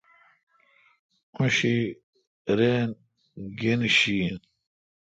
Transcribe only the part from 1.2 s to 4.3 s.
او شی رین گین شی